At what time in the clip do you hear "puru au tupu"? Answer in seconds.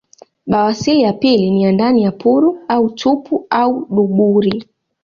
2.11-3.47